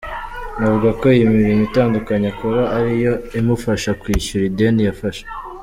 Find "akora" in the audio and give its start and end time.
2.33-2.61